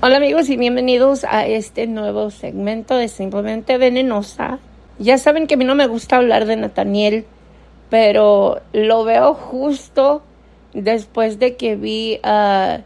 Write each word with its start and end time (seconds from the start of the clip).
Hola 0.00 0.16
amigos 0.16 0.48
y 0.48 0.56
bienvenidos 0.56 1.22
a 1.24 1.46
este 1.46 1.86
nuevo 1.86 2.30
segmento 2.30 2.96
de 2.96 3.06
Simplemente 3.06 3.78
Venenosa. 3.78 4.58
Ya 4.98 5.16
saben 5.16 5.46
que 5.46 5.54
a 5.54 5.56
mí 5.56 5.64
no 5.64 5.76
me 5.76 5.86
gusta 5.86 6.16
hablar 6.16 6.46
de 6.46 6.56
Nathaniel, 6.56 7.24
pero 7.88 8.62
lo 8.72 9.04
veo 9.04 9.34
justo 9.34 10.22
después 10.72 11.38
de 11.38 11.54
que 11.56 11.76
vi 11.76 12.20
uh, 12.24 12.82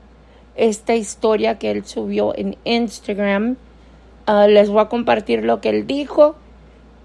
esta 0.57 0.95
historia 0.95 1.59
que 1.59 1.71
él 1.71 1.87
subió 1.87 2.37
en 2.37 2.57
Instagram. 2.65 3.57
Uh, 4.27 4.47
les 4.49 4.69
voy 4.69 4.81
a 4.81 4.89
compartir 4.89 5.45
lo 5.45 5.63
que 5.63 5.71
él 5.71 5.87
dijo 5.87 6.35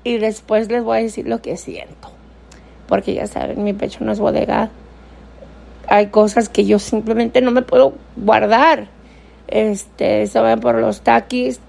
y 0.04 0.18
después 0.18 0.70
les 0.70 0.84
voy 0.84 0.98
a 0.98 1.02
decir 1.04 1.26
lo 1.28 1.42
que 1.42 1.56
siento. 1.56 2.10
Porque 2.88 3.14
ya 3.14 3.28
saben, 3.28 3.64
mi 3.64 3.72
pecho 3.72 4.04
no 4.04 4.12
es 4.12 4.20
bodega. 4.20 4.72
Hay 5.88 6.08
cosas 6.08 6.50
que 6.50 6.66
yo 6.66 6.80
simplemente 6.80 7.40
no 7.40 7.52
me 7.52 7.62
puedo 7.62 7.94
guardar. 8.18 8.88
Este, 9.48 10.28
se 10.28 10.40
van 10.40 10.60
por 10.60 10.76
los 10.76 11.02
taquis, 11.02 11.60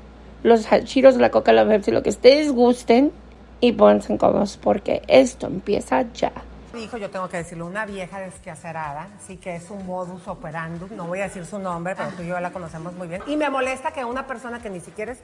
los 0.42 0.70
hachiros, 0.70 1.16
la 1.16 1.30
coca, 1.30 1.52
la 1.52 1.66
Pepsi, 1.66 1.90
lo 1.90 2.02
que 2.02 2.10
ustedes 2.10 2.52
gusten 2.52 3.12
y 3.60 3.72
pónganse 3.72 4.16
cómodos 4.18 4.58
porque 4.62 5.02
esto 5.08 5.46
empieza 5.46 6.04
ya. 6.12 6.32
Hijo, 6.76 6.96
yo 6.98 7.08
tengo 7.08 7.28
que 7.28 7.36
decirlo, 7.38 7.66
una 7.66 7.86
vieja 7.86 8.18
desquacerada, 8.18 9.06
sí 9.24 9.36
que 9.36 9.56
es 9.56 9.70
un 9.70 9.86
modus 9.86 10.26
operandum, 10.26 10.88
no 10.96 11.06
voy 11.06 11.20
a 11.20 11.24
decir 11.24 11.46
su 11.46 11.58
nombre, 11.58 11.94
pero 11.94 12.10
tú 12.10 12.22
y 12.22 12.26
yo 12.26 12.40
la 12.40 12.50
conocemos 12.50 12.92
muy 12.94 13.06
bien. 13.06 13.22
Y 13.28 13.36
me 13.36 13.48
molesta 13.48 13.92
que 13.92 14.04
una 14.04 14.26
persona 14.26 14.60
que 14.60 14.70
ni 14.70 14.80
siquiera 14.80 15.12
es 15.12 15.18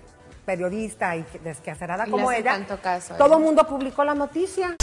periodista 0.46 1.16
y 1.16 1.24
desquacerada 1.44 2.06
Y 2.06 2.10
como 2.10 2.30
ella, 2.30 2.52
tanto 2.52 2.78
caso 2.80 3.14
a 3.14 3.16
todo 3.16 3.36
el 3.36 3.42
mundo 3.42 3.64
publicó 3.64 4.04
la 4.04 4.14
noticia. 4.14 4.76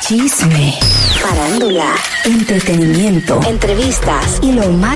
Chisme, 0.00 0.78
farándula, 1.20 1.94
entretenimiento, 2.24 3.40
entrevistas 3.46 4.38
y 4.42 4.52
lo 4.52 4.68
más. 4.68 4.95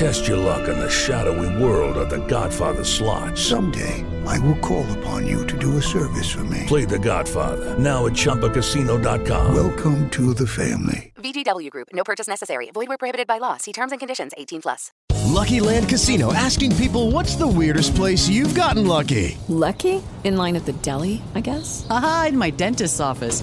Test 0.00 0.26
your 0.26 0.38
luck 0.38 0.66
in 0.66 0.78
the 0.78 0.88
shadowy 0.88 1.62
world 1.62 1.98
of 1.98 2.08
The 2.08 2.24
Godfather 2.26 2.84
slot. 2.84 3.36
Someday, 3.36 4.02
I 4.24 4.38
will 4.38 4.56
call 4.60 4.90
upon 4.98 5.26
you 5.26 5.46
to 5.46 5.58
do 5.58 5.76
a 5.76 5.82
service 5.82 6.32
for 6.32 6.42
me. 6.44 6.64
Play 6.66 6.86
The 6.86 6.98
Godfather 6.98 7.78
now 7.78 8.06
at 8.06 8.14
ChumbaCasino.com. 8.14 9.54
Welcome 9.54 10.08
to 10.08 10.32
the 10.32 10.46
family. 10.46 11.12
VGW 11.16 11.68
Group. 11.68 11.88
No 11.92 12.02
purchase 12.02 12.26
necessary. 12.26 12.70
Void 12.70 12.88
were 12.88 12.96
prohibited 12.96 13.26
by 13.26 13.36
law. 13.36 13.58
See 13.58 13.74
terms 13.74 13.92
and 13.92 13.98
conditions. 13.98 14.32
18 14.38 14.62
plus. 14.62 14.90
Lucky 15.26 15.60
Land 15.60 15.90
Casino 15.90 16.32
asking 16.32 16.76
people 16.76 17.10
what's 17.10 17.36
the 17.36 17.46
weirdest 17.46 17.94
place 17.94 18.26
you've 18.26 18.54
gotten 18.54 18.86
lucky? 18.86 19.36
Lucky? 19.48 20.02
In 20.24 20.38
line 20.38 20.56
at 20.56 20.64
the 20.64 20.72
deli, 20.80 21.20
I 21.34 21.40
guess? 21.40 21.86
Aha, 21.90 22.26
in 22.30 22.38
my 22.38 22.48
dentist's 22.48 23.00
office. 23.00 23.42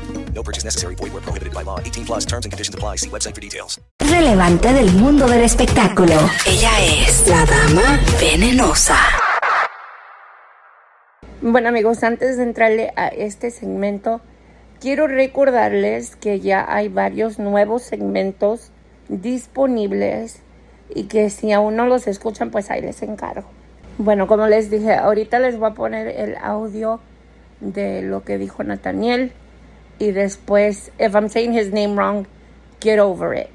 No 0.33 0.43
purchase 0.43 0.65
necessary. 0.65 0.95
Void 0.95 1.13
were 1.13 1.21
prohibited 1.21 1.53
by 1.53 1.63
law. 1.63 1.79
18 1.79 2.05
plus 2.05 2.25
terms 2.25 2.45
and 2.45 2.51
conditions 2.51 2.73
apply. 2.73 2.97
See 2.97 3.09
website 3.09 3.35
for 3.35 3.41
details. 3.41 3.79
Relevante 3.99 4.73
del 4.73 4.91
mundo 4.93 5.27
del 5.27 5.43
espectáculo. 5.43 6.15
Ella 6.47 6.71
es 7.05 7.27
la 7.27 7.45
dama 7.45 7.99
venenosa. 8.19 8.97
Bueno 11.41 11.69
amigos, 11.69 12.03
antes 12.03 12.37
de 12.37 12.43
entrarle 12.43 12.93
a 12.95 13.07
este 13.07 13.49
segmento, 13.49 14.21
quiero 14.79 15.07
recordarles 15.07 16.15
que 16.15 16.39
ya 16.39 16.65
hay 16.67 16.87
varios 16.87 17.39
nuevos 17.39 17.81
segmentos 17.81 18.71
disponibles 19.09 20.41
y 20.93 21.05
que 21.05 21.31
si 21.31 21.51
aún 21.51 21.75
no 21.75 21.87
los 21.87 22.05
escuchan, 22.05 22.51
pues 22.51 22.69
ahí 22.69 22.81
les 22.81 23.01
encargo. 23.01 23.49
Bueno, 23.97 24.27
como 24.27 24.47
les 24.47 24.69
dije, 24.69 24.93
ahorita 24.93 25.39
les 25.39 25.57
voy 25.57 25.71
a 25.71 25.73
poner 25.73 26.07
el 26.07 26.35
audio 26.35 26.99
de 27.59 28.03
lo 28.03 28.23
que 28.23 28.37
dijo 28.37 28.63
Nathaniel 28.63 29.33
y 30.01 30.11
después, 30.13 30.91
if 30.97 31.13
I'm 31.13 31.29
saying 31.29 31.53
his 31.53 31.71
name 31.71 31.95
wrong, 31.95 32.25
get 32.79 32.97
over 32.97 33.37
it. 33.37 33.49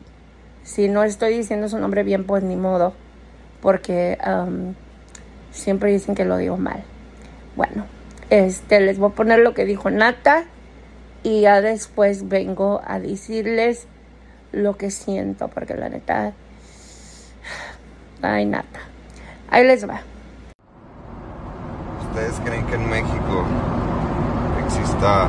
Si 0.63 0.87
no 0.87 1.03
estoy 1.03 1.37
diciendo 1.37 1.69
su 1.69 1.77
nombre 1.77 2.05
bien, 2.05 2.23
pues 2.25 2.45
ni 2.45 2.55
modo, 2.55 2.93
porque 3.61 4.17
um, 4.25 4.75
siempre 5.51 5.91
dicen 5.91 6.15
que 6.15 6.25
lo 6.25 6.37
digo 6.37 6.57
mal. 6.57 6.85
Bueno, 7.57 7.87
este 8.31 8.79
les 8.79 8.97
voy 8.97 9.11
a 9.11 9.15
poner 9.17 9.41
lo 9.41 9.55
que 9.55 9.65
dijo 9.65 9.91
Nata 9.91 10.45
y 11.25 11.41
ya 11.41 11.61
después 11.61 12.29
vengo 12.29 12.81
a 12.87 13.01
decirles 13.01 13.89
lo 14.53 14.77
que 14.77 14.93
siento, 14.93 15.49
porque 15.49 15.75
la 15.75 15.89
neta, 15.89 16.33
ay 18.23 18.47
Nata, 18.47 18.79
ahí 19.51 19.67
les 19.67 19.89
va. 19.89 20.03
¿Ustedes 22.09 22.39
creen 22.45 22.65
que 22.67 22.77
en 22.77 22.89
México 22.89 23.45
exista 24.65 25.29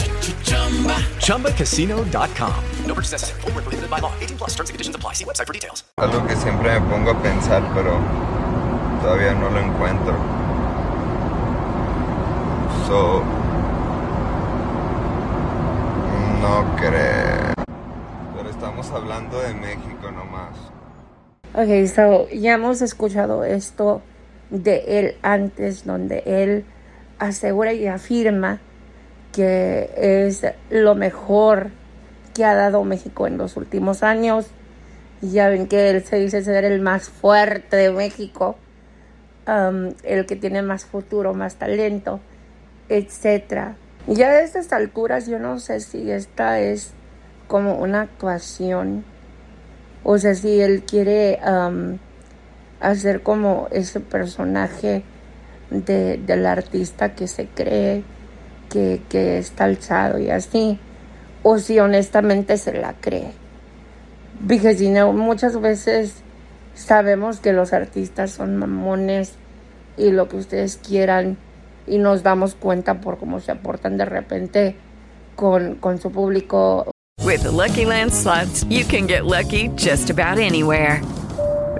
ChumbaCasino.com. 1.21 2.53
No 2.85 2.93
purchase 2.93 3.13
necessary. 3.13 3.41
Forward, 3.41 3.63
prohibited 3.63 3.89
by 3.89 3.99
law. 3.99 4.13
18 4.19 4.37
plus 4.37 4.51
terms 4.51 4.69
and 4.69 4.75
conditions 4.75 4.95
apply. 4.95 5.13
See 5.13 5.25
website 5.25 5.47
for 5.47 5.53
details. 5.53 5.83
Algo 5.97 6.27
que 6.27 6.35
siempre 6.35 6.79
me 6.79 6.89
pongo 6.89 7.11
a 7.11 7.21
pensar, 7.21 7.63
pero 7.73 7.99
todavía 9.01 9.33
no 9.33 9.49
lo 9.49 9.59
encuentro. 9.59 10.15
So. 12.87 13.23
No 16.41 16.75
creo. 16.75 17.53
Pero 18.35 18.49
estamos 18.49 18.89
hablando 18.91 19.39
de 19.39 19.53
México 19.53 20.11
nomás. 20.11 20.55
Ok, 21.53 21.87
so 21.93 22.29
ya 22.29 22.53
hemos 22.53 22.81
escuchado 22.81 23.43
esto 23.43 24.01
de 24.49 24.99
él 24.99 25.17
antes, 25.21 25.85
donde 25.85 26.23
él 26.25 26.65
asegura 27.19 27.73
y 27.73 27.87
afirma 27.87 28.59
que 29.31 29.89
es 29.97 30.45
lo 30.69 30.95
mejor 30.95 31.71
que 32.33 32.45
ha 32.45 32.55
dado 32.55 32.83
México 32.83 33.27
en 33.27 33.37
los 33.37 33.57
últimos 33.57 34.03
años. 34.03 34.47
Ya 35.21 35.49
ven 35.49 35.67
que 35.67 35.89
él 35.89 36.03
se 36.03 36.17
dice 36.17 36.43
ser 36.43 36.65
el 36.65 36.81
más 36.81 37.09
fuerte 37.09 37.77
de 37.77 37.91
México, 37.91 38.55
um, 39.47 39.93
el 40.03 40.25
que 40.25 40.35
tiene 40.35 40.61
más 40.61 40.85
futuro, 40.85 41.33
más 41.33 41.55
talento, 41.55 42.19
etc. 42.89 43.75
Ya 44.07 44.29
a 44.29 44.41
estas 44.41 44.73
alturas 44.73 45.27
yo 45.27 45.37
no 45.37 45.59
sé 45.59 45.79
si 45.79 46.09
esta 46.09 46.59
es 46.59 46.91
como 47.47 47.75
una 47.75 48.01
actuación 48.01 49.05
o 50.03 50.17
sea, 50.17 50.33
si 50.33 50.59
él 50.61 50.83
quiere 50.83 51.39
um, 51.45 51.99
hacer 52.79 53.21
como 53.21 53.67
ese 53.71 53.99
personaje 53.99 55.03
de, 55.69 56.17
del 56.17 56.45
artista 56.45 57.13
que 57.13 57.27
se 57.27 57.45
cree 57.47 58.03
que, 58.71 59.01
que 59.09 59.37
está 59.37 59.65
alzado 59.65 60.17
y 60.19 60.29
así, 60.29 60.79
o 61.43 61.57
si 61.59 61.79
honestamente 61.79 62.57
se 62.57 62.73
la 62.73 62.93
cree. 62.93 63.31
Porque 64.47 64.75
you 64.75 64.89
know, 64.89 65.13
muchas 65.13 65.59
veces 65.59 66.15
sabemos 66.73 67.39
que 67.39 67.53
los 67.53 67.73
artistas 67.73 68.31
son 68.31 68.57
mamones 68.57 69.33
y 69.97 70.11
lo 70.11 70.27
que 70.29 70.37
ustedes 70.37 70.77
quieran 70.77 71.37
y 71.85 71.97
nos 71.97 72.23
damos 72.23 72.55
cuenta 72.55 73.01
por 73.01 73.17
cómo 73.17 73.39
se 73.39 73.51
aportan 73.51 73.97
de 73.97 74.05
repente 74.05 74.75
con, 75.35 75.75
con 75.75 75.99
su 75.99 76.11
público 76.11 76.91
With 77.23 77.43
the 77.43 77.51
Lucky 77.51 77.85
Land 77.85 78.11
slots, 78.11 78.65
you 78.65 78.83
can 78.83 79.05
get 79.05 79.25
lucky 79.25 79.69
just 79.75 80.09
about 80.09 80.39
anywhere. 80.39 81.01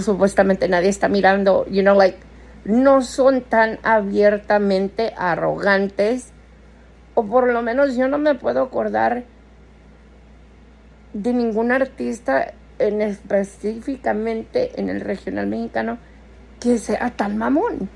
supuestamente 0.00 0.68
nadie 0.68 0.88
está 0.88 1.08
mirando, 1.08 1.66
you 1.66 1.82
know, 1.82 1.96
like, 1.96 2.18
no 2.64 3.02
son 3.02 3.42
tan 3.42 3.78
abiertamente 3.82 5.12
arrogantes, 5.16 6.32
o 7.14 7.24
por 7.24 7.52
lo 7.52 7.62
menos 7.62 7.96
yo 7.96 8.08
no 8.08 8.18
me 8.18 8.34
puedo 8.34 8.62
acordar 8.62 9.24
de 11.12 11.32
ningún 11.32 11.72
artista 11.72 12.52
en 12.78 13.02
específicamente 13.02 14.80
en 14.80 14.88
el 14.88 15.00
regional 15.00 15.46
mexicano 15.46 15.98
que 16.60 16.78
sea 16.78 17.10
tan 17.10 17.36
mamón. 17.36 17.88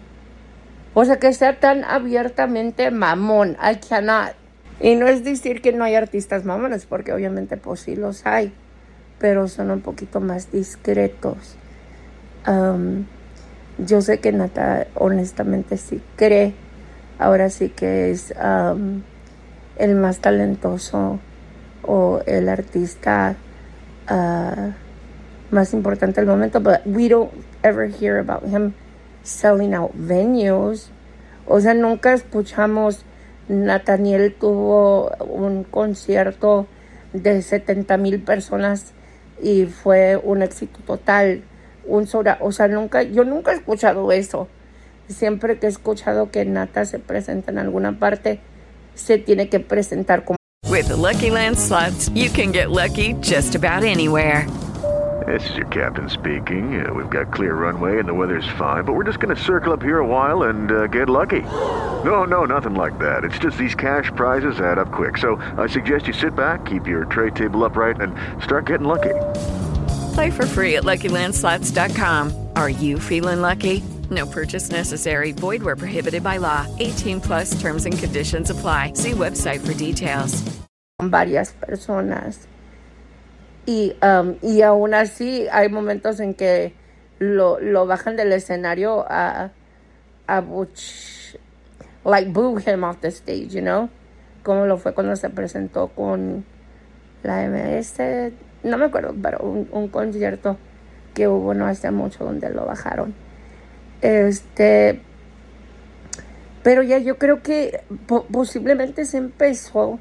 O 0.94 1.04
sea, 1.04 1.18
que 1.18 1.32
sea 1.32 1.58
tan 1.58 1.84
abiertamente 1.84 2.90
mamón. 2.90 3.56
I 3.60 3.76
cannot. 3.76 4.34
Y 4.80 4.96
no 4.96 5.06
es 5.06 5.24
decir 5.24 5.60
que 5.60 5.72
no 5.72 5.84
hay 5.84 5.94
artistas 5.94 6.44
mamones, 6.44 6.86
porque 6.86 7.12
obviamente 7.12 7.56
pues 7.56 7.80
sí 7.80 7.96
los 7.96 8.26
hay, 8.26 8.52
pero 9.18 9.48
son 9.48 9.70
un 9.70 9.80
poquito 9.80 10.20
más 10.20 10.50
discretos. 10.50 11.56
Um, 12.46 13.06
yo 13.78 14.00
sé 14.02 14.20
que 14.20 14.32
Nata 14.32 14.86
honestamente 14.94 15.76
sí 15.76 16.00
cree, 16.16 16.54
ahora 17.18 17.50
sí 17.50 17.70
que 17.70 18.10
es 18.10 18.32
um, 18.36 19.02
el 19.76 19.96
más 19.96 20.18
talentoso 20.18 21.18
o 21.82 22.20
el 22.26 22.48
artista 22.48 23.36
uh, 24.10 24.72
más 25.54 25.72
importante 25.72 26.20
del 26.20 26.28
momento, 26.28 26.60
but 26.60 26.80
we 26.84 27.08
don't 27.08 27.32
ever 27.62 27.88
hear 27.88 28.18
about 28.18 28.44
him 28.44 28.74
selling 29.22 29.74
out 29.74 29.90
venues. 29.94 30.90
O 31.46 31.60
sea, 31.60 31.74
nunca 31.74 32.12
escuchamos 32.12 33.04
Nathaniel 33.48 34.34
tuvo 34.38 35.10
un 35.20 35.64
concierto 35.64 36.66
de 37.12 37.42
70 37.42 37.96
mil 37.98 38.20
personas 38.22 38.92
y 39.42 39.66
fue 39.66 40.16
un 40.16 40.42
éxito 40.42 40.80
total. 40.86 41.42
Un 41.86 42.06
soda, 42.06 42.38
o 42.40 42.52
sea, 42.52 42.68
nunca, 42.68 43.02
yo 43.02 43.24
nunca 43.24 43.52
he 43.52 43.56
escuchado 43.56 44.10
eso. 44.12 44.48
Siempre 45.08 45.58
que 45.58 45.66
he 45.66 45.68
escuchado 45.68 46.30
que 46.30 46.44
Nata 46.44 46.84
se 46.84 46.98
presenta 46.98 47.50
en 47.50 47.58
alguna 47.58 47.98
parte, 47.98 48.40
se 48.94 49.18
tiene 49.18 49.48
que 49.48 49.60
presentar 49.60 50.24
como. 50.24 50.36
With 50.70 50.88
the 50.88 50.96
Lucky 50.96 51.30
Land 51.30 51.58
slots, 51.58 52.08
you 52.14 52.30
can 52.30 52.52
get 52.52 52.70
lucky 52.70 53.14
just 53.20 53.54
about 53.54 53.84
anywhere. 53.84 54.46
This 55.26 55.48
is 55.48 55.56
your 55.56 55.66
captain 55.68 56.10
speaking. 56.10 56.84
Uh, 56.84 56.92
we've 56.92 57.08
got 57.08 57.32
clear 57.32 57.54
runway 57.54 57.98
and 57.98 58.06
the 58.06 58.12
weather's 58.12 58.48
fine, 58.58 58.84
but 58.84 58.94
we're 58.94 59.04
just 59.04 59.20
going 59.20 59.34
to 59.34 59.42
circle 59.42 59.72
up 59.72 59.82
here 59.82 59.98
a 60.00 60.06
while 60.06 60.44
and 60.44 60.70
uh, 60.70 60.86
get 60.88 61.08
lucky. 61.08 61.40
No, 61.40 62.24
no, 62.24 62.44
nothing 62.44 62.74
like 62.74 62.98
that. 62.98 63.24
It's 63.24 63.38
just 63.38 63.56
these 63.56 63.74
cash 63.74 64.10
prizes 64.16 64.60
add 64.60 64.78
up 64.78 64.92
quick. 64.92 65.16
So 65.16 65.36
I 65.56 65.66
suggest 65.66 66.08
you 66.08 66.12
sit 66.12 66.34
back, 66.34 66.66
keep 66.66 66.86
your 66.86 67.06
tray 67.06 67.30
table 67.30 67.64
upright, 67.64 68.00
and 68.00 68.14
start 68.42 68.66
getting 68.66 68.86
lucky. 68.86 69.14
Play 70.14 70.30
for 70.30 70.46
free 70.46 70.76
at 70.76 70.84
LuckyLandSlots.com. 70.84 72.50
Are 72.54 72.70
you 72.70 73.00
feeling 73.00 73.40
lucky? 73.40 73.82
No 74.10 74.26
purchase 74.26 74.70
necessary. 74.70 75.32
Void 75.32 75.60
where 75.64 75.74
prohibited 75.74 76.22
by 76.22 76.36
law. 76.36 76.68
18 76.78 77.20
plus 77.20 77.60
terms 77.60 77.84
and 77.84 77.98
conditions 77.98 78.48
apply. 78.48 78.92
See 78.94 79.10
website 79.10 79.58
for 79.66 79.74
details. 79.74 80.40
Varias 81.02 81.52
personas. 81.60 82.46
Y, 83.66 83.96
um, 84.02 84.36
y 84.40 84.62
aún 84.62 84.94
así 84.94 85.48
hay 85.50 85.68
momentos 85.68 86.20
en 86.20 86.34
que 86.34 86.74
lo, 87.18 87.58
lo 87.58 87.84
bajan 87.86 88.14
del 88.14 88.32
escenario 88.32 89.04
a, 89.10 89.50
a 90.28 90.40
Butch, 90.42 91.34
like 92.04 92.32
boo 92.32 92.58
him 92.58 92.84
off 92.84 93.00
the 93.00 93.10
stage, 93.10 93.52
you 93.52 93.62
know? 93.62 93.88
Como 94.44 94.66
lo 94.66 94.76
fue 94.76 94.92
cuando 94.94 95.16
se 95.16 95.28
presentó 95.30 95.88
con 95.88 96.44
la 97.24 97.48
MS, 97.48 98.32
no 98.64 98.78
me 98.78 98.86
acuerdo, 98.86 99.14
pero 99.22 99.38
un, 99.40 99.88
concierto 99.88 100.56
que 101.12 101.28
hubo 101.28 101.54
no 101.54 101.66
hace 101.66 101.90
mucho 101.90 102.24
donde 102.24 102.50
lo 102.50 102.64
bajaron. 102.64 103.14
Este, 104.00 105.00
pero 106.62 106.82
ya 106.82 106.98
yo 106.98 107.18
creo 107.18 107.42
que 107.42 107.82
po 108.06 108.24
posiblemente 108.24 109.04
se 109.04 109.18
empezó 109.18 110.00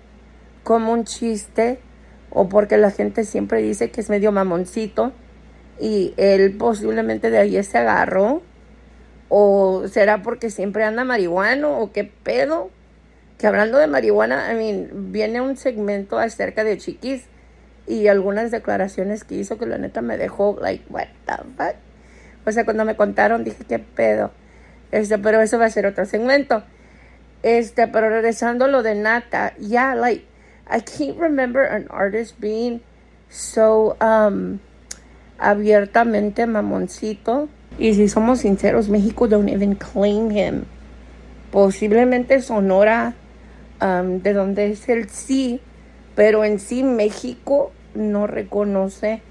como 0.64 0.94
un 0.94 1.04
chiste 1.04 1.80
o 2.30 2.50
porque 2.50 2.78
la 2.78 2.90
gente 2.90 3.26
siempre 3.26 3.62
dice 3.62 3.92
que 3.92 4.02
es 4.02 4.10
medio 4.10 4.32
mamoncito 4.32 5.12
y 5.80 6.14
él 6.18 6.56
posiblemente 6.58 7.30
de 7.30 7.38
ahí 7.38 7.62
se 7.64 7.78
agarró 7.78 8.42
o 9.30 9.88
será 9.88 10.22
porque 10.22 10.50
siempre 10.50 10.84
anda 10.84 11.04
marihuano 11.04 11.80
o 11.80 11.92
qué 11.92 12.04
pedo 12.04 12.70
que 13.38 13.48
hablando 13.48 13.78
de 13.78 13.88
marihuana 13.88 14.52
I 14.52 14.56
mean, 14.56 15.12
viene 15.12 15.42
un 15.42 15.58
segmento 15.58 16.18
acerca 16.18 16.64
de 16.64 16.78
chiquis 16.78 17.26
y 17.88 18.08
algunas 18.08 18.52
declaraciones 18.52 19.24
que 19.24 19.36
hizo 19.36 19.58
que 19.58 19.66
la 19.66 19.78
neta 19.78 20.02
me 20.02 20.18
dejó 20.18 20.58
like 20.62 20.84
what 20.90 21.08
the 21.26 21.34
fuck. 21.58 21.76
O 22.46 22.52
sea 22.52 22.66
cuando 22.66 22.86
me 22.86 22.96
contaron 22.96 23.44
dije 23.44 23.64
qué 23.68 23.80
pedo 23.80 24.32
este 24.92 25.18
pero 25.18 25.42
eso 25.42 25.58
va 25.58 25.66
a 25.66 25.70
ser 25.70 25.86
otro 25.86 26.06
segmento. 26.06 26.64
Este 27.42 27.88
pero 27.88 28.10
regresando 28.10 28.66
a 28.66 28.68
lo 28.68 28.84
de 28.84 28.96
Nata 28.96 29.54
yeah 29.58 29.96
like 29.96 30.26
I 30.70 30.80
can't 30.80 31.20
remember 31.20 31.64
an 31.64 31.88
artist 31.90 32.40
being 32.40 32.82
so 33.30 33.98
um, 34.00 34.60
abiertamente 35.40 36.46
mamoncito. 36.48 37.50
Y 37.78 37.96
si 37.96 38.08
somos 38.08 38.40
sinceros 38.42 38.88
México 38.88 39.28
don't 39.28 39.50
even 39.50 39.76
claim 39.76 40.32
him. 40.32 40.66
Posiblemente 41.52 42.42
Sonora 42.42 43.16
um, 43.82 44.22
de 44.22 44.34
donde 44.34 44.72
es 44.72 44.88
el 44.90 45.10
sí 45.10 45.60
pero 46.16 46.44
en 46.44 46.60
sí 46.60 46.84
México 46.84 47.72
no 47.96 48.28
reconoce 48.28 49.22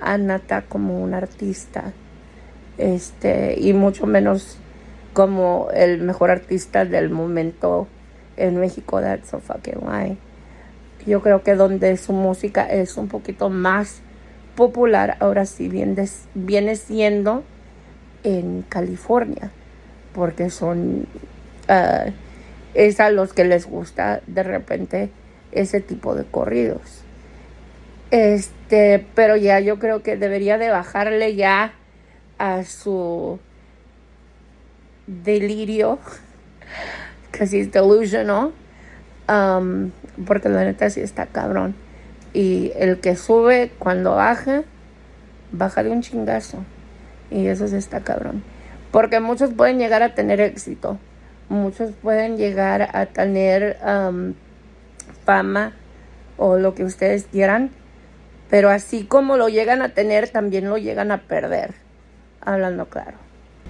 a 0.00 0.18
Nata 0.18 0.62
como 0.62 1.02
un 1.02 1.14
artista 1.14 1.92
este 2.78 3.60
y 3.60 3.72
mucho 3.72 4.06
menos 4.06 4.58
como 5.12 5.68
el 5.74 6.00
mejor 6.00 6.30
artista 6.30 6.84
del 6.84 7.10
momento 7.10 7.86
en 8.36 8.58
México 8.58 9.00
that's 9.00 9.28
so 9.28 9.40
fucking 9.40 10.18
yo 11.06 11.20
creo 11.20 11.42
que 11.42 11.54
donde 11.54 11.96
su 11.96 12.12
música 12.12 12.64
es 12.64 12.96
un 12.96 13.08
poquito 13.08 13.50
más 13.50 14.00
popular 14.56 15.16
ahora 15.20 15.46
sí 15.46 15.68
viene, 15.68 16.08
viene 16.34 16.76
siendo 16.76 17.42
en 18.22 18.62
California 18.68 19.50
porque 20.14 20.50
son 20.50 21.06
uh, 21.68 22.10
es 22.74 23.00
a 23.00 23.10
los 23.10 23.32
que 23.32 23.44
les 23.44 23.66
gusta 23.66 24.22
de 24.26 24.42
repente 24.42 25.10
ese 25.52 25.80
tipo 25.80 26.14
de 26.14 26.24
corridos. 26.24 27.02
Este, 28.10 29.06
pero 29.14 29.36
ya 29.36 29.60
yo 29.60 29.78
creo 29.78 30.02
que 30.02 30.16
debería 30.16 30.58
de 30.58 30.68
bajarle 30.68 31.34
ya 31.34 31.72
a 32.38 32.64
su 32.64 33.38
delirio, 35.06 35.98
casi 37.30 37.60
es 37.60 37.72
delusional, 37.72 38.52
um, 39.28 39.90
porque 40.26 40.48
la 40.48 40.64
neta 40.64 40.90
sí 40.90 41.00
está 41.00 41.26
cabrón. 41.26 41.74
Y 42.34 42.72
el 42.76 43.00
que 43.00 43.16
sube 43.16 43.70
cuando 43.78 44.14
baja, 44.14 44.62
baja 45.52 45.82
de 45.82 45.90
un 45.90 46.02
chingazo. 46.02 46.58
Y 47.30 47.46
eso 47.46 47.68
sí 47.68 47.76
está 47.76 48.00
cabrón. 48.00 48.42
Porque 48.90 49.20
muchos 49.20 49.52
pueden 49.54 49.78
llegar 49.78 50.02
a 50.02 50.14
tener 50.14 50.40
éxito. 50.40 50.98
Muchos 51.48 51.92
pueden 52.02 52.36
llegar 52.36 52.90
a 52.94 53.06
tener 53.06 53.78
um, 53.86 54.34
fama 55.24 55.72
o 56.36 56.58
lo 56.58 56.74
que 56.74 56.84
ustedes 56.84 57.26
quieran, 57.30 57.70
pero 58.50 58.70
así 58.70 59.04
como 59.04 59.36
lo 59.36 59.48
llegan 59.48 59.82
a 59.82 59.90
tener, 59.90 60.28
también 60.28 60.68
lo 60.68 60.78
llegan 60.78 61.10
a 61.10 61.22
perder, 61.22 61.74
hablando 62.40 62.86
claro. 62.86 63.16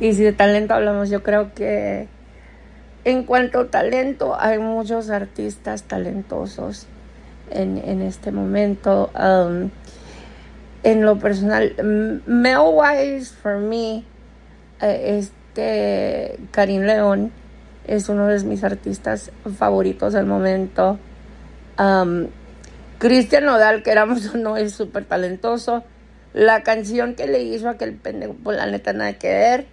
Y 0.01 0.15
si 0.15 0.25
de 0.25 0.33
talento 0.33 0.75
hablamos, 0.75 1.11
yo 1.11 1.23
creo 1.23 1.55
que 1.55 2.09
en 3.05 3.25
cuanto 3.25 3.61
a 3.61 3.67
talento, 3.67 4.37
hay 4.39 4.59
muchos 4.59 5.11
artistas 5.11 5.83
talentosos 5.85 6.87
en, 7.51 7.79
en 7.79 8.01
este 8.01 8.31
momento. 8.31 9.11
Um, 9.19 9.71
en 10.85 11.03
lo 11.05 11.19
personal, 11.19 11.75
male 12.27 12.59
wise, 12.59 13.33
for 13.35 13.59
me, 13.59 14.05
eh, 14.81 15.19
este 15.19 16.39
Karim 16.51 16.83
León 16.83 17.33
es 17.87 18.09
uno 18.09 18.27
de 18.27 18.43
mis 18.45 18.65
artistas 18.65 19.31
favoritos 19.57 20.13
del 20.13 20.27
momento. 20.27 20.99
Um, 21.79 22.29
Cristian 22.99 23.45
Nodal, 23.47 23.83
que 23.83 23.91
éramos 23.91 24.35
no, 24.37 24.57
es 24.57 24.73
súper 24.75 25.05
talentoso. 25.05 25.85
La 26.35 26.62
canción 26.62 27.14
que 27.14 27.26
le 27.26 27.43
hizo 27.43 27.69
aquel 27.69 27.95
pendejo, 27.95 28.35
pues 28.43 28.57
la 28.57 28.67
neta 28.67 28.93
nada 28.93 29.14
que 29.14 29.29
ver, 29.29 29.67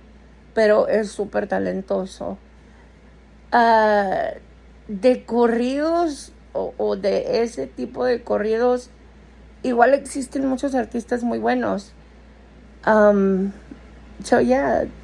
pero 0.54 0.88
es 0.88 1.10
súper 1.10 1.48
talentoso. 1.48 2.38
Uh, 3.54 4.38
de 4.88 5.24
corridos 5.26 6.34
o, 6.54 6.74
o, 6.78 6.96
de 6.96 7.44
ese 7.44 7.68
tipo 7.68 8.04
de 8.04 8.24
corridos, 8.24 8.90
igual 9.64 9.94
existen 9.94 10.46
muchos 10.48 10.76
artistas 10.76 11.24
muy 11.24 11.40
buenos. 11.40 11.94
Um, 12.86 13.52
so 14.24 14.40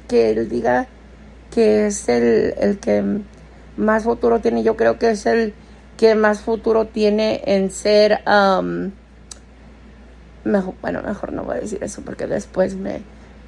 que 0.08 0.30
él 0.30 0.48
diga 0.48 0.88
que 1.50 1.86
es 1.86 2.08
el, 2.08 2.54
el 2.58 2.78
que 2.78 3.20
más 3.76 4.04
futuro 4.04 4.40
tiene, 4.40 4.62
yo 4.62 4.76
creo 4.76 4.98
que 4.98 5.10
es 5.10 5.26
el 5.26 5.54
que 5.96 6.14
más 6.14 6.40
futuro 6.40 6.86
tiene 6.86 7.42
en 7.46 7.70
ser 7.70 8.20
um, 8.26 8.90
mejor, 10.44 10.74
bueno 10.80 11.02
mejor 11.02 11.32
no 11.32 11.44
voy 11.44 11.56
a 11.56 11.60
decir 11.60 11.82
eso 11.82 12.02
porque 12.02 12.26
después 12.26 12.74
me, 12.76 13.02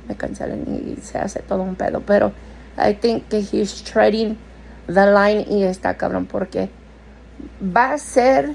me 0.09 0.17
cancelan 0.17 0.65
y 0.67 1.01
se 1.03 1.19
hace 1.19 1.41
todo 1.41 1.63
un 1.63 1.77
pedo 1.77 2.01
pero 2.01 2.33
I 2.77 2.95
think 2.95 3.29
que 3.29 3.39
he's 3.39 3.83
treading 3.83 4.37
the 4.87 5.07
line 5.07 5.45
y 5.49 5.65
está 5.65 5.97
cabrón 5.97 6.27
porque 6.27 6.71
va 7.63 7.91
a 7.91 7.95
hacer 7.95 8.55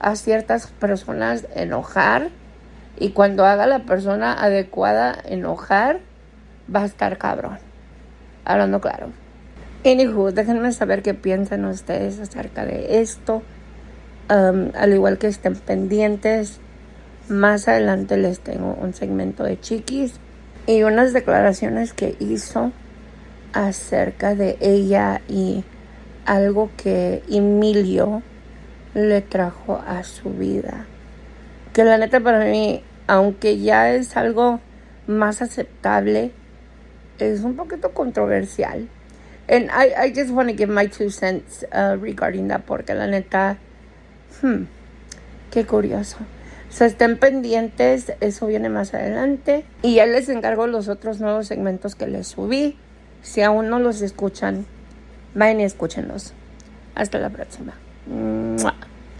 a 0.00 0.16
ciertas 0.16 0.66
personas 0.66 1.46
enojar 1.54 2.30
y 2.98 3.10
cuando 3.10 3.46
haga 3.46 3.66
la 3.66 3.80
persona 3.80 4.32
adecuada 4.32 5.16
enojar 5.24 6.00
va 6.74 6.82
a 6.82 6.84
estar 6.86 7.18
cabrón. 7.18 7.58
Hablando 8.44 8.80
claro 8.80 9.21
Anywho, 9.84 10.30
déjenme 10.30 10.70
saber 10.70 11.02
qué 11.02 11.12
piensan 11.12 11.64
ustedes 11.64 12.20
acerca 12.20 12.64
de 12.64 13.00
esto. 13.00 13.42
Um, 14.30 14.70
al 14.76 14.92
igual 14.92 15.18
que 15.18 15.26
estén 15.26 15.56
pendientes, 15.56 16.60
más 17.28 17.66
adelante 17.66 18.16
les 18.16 18.38
tengo 18.38 18.74
un 18.80 18.94
segmento 18.94 19.42
de 19.42 19.58
chiquis 19.58 20.14
y 20.68 20.84
unas 20.84 21.12
declaraciones 21.12 21.92
que 21.92 22.14
hizo 22.20 22.70
acerca 23.52 24.36
de 24.36 24.56
ella 24.60 25.20
y 25.28 25.64
algo 26.26 26.70
que 26.76 27.24
Emilio 27.28 28.22
le 28.94 29.20
trajo 29.20 29.82
a 29.84 30.04
su 30.04 30.30
vida. 30.30 30.86
Que 31.72 31.82
la 31.82 31.98
neta 31.98 32.20
para 32.20 32.44
mí, 32.44 32.84
aunque 33.08 33.58
ya 33.58 33.92
es 33.92 34.16
algo 34.16 34.60
más 35.08 35.42
aceptable, 35.42 36.30
es 37.18 37.40
un 37.40 37.56
poquito 37.56 37.90
controversial. 37.90 38.88
And 39.52 39.70
I, 39.70 40.04
I 40.04 40.10
just 40.10 40.30
want 40.30 40.48
to 40.48 40.54
give 40.54 40.70
my 40.70 40.86
two 40.86 41.10
cents 41.10 41.62
uh, 41.72 41.98
regarding 42.00 42.48
that 42.48 42.64
porque 42.64 42.94
la 42.94 43.06
neta, 43.06 43.58
hmm, 44.40 44.64
qué 45.50 45.66
curioso. 45.66 46.16
O 46.70 46.84
estén 46.84 47.18
pendientes, 47.18 48.14
eso 48.20 48.46
viene 48.46 48.70
más 48.70 48.94
adelante. 48.94 49.66
Y 49.82 49.96
ya 49.96 50.06
les 50.06 50.30
encargo 50.30 50.66
los 50.66 50.88
otros 50.88 51.20
nuevos 51.20 51.48
segmentos 51.48 51.94
que 51.94 52.06
les 52.06 52.28
subí. 52.28 52.78
Si 53.20 53.42
aún 53.42 53.68
no 53.68 53.78
los 53.78 54.00
escuchan, 54.00 54.64
vayan 55.34 55.60
y 55.60 55.64
escúchenlos. 55.64 56.32
Hasta 56.94 57.18
la 57.18 57.28
próxima. 57.28 57.74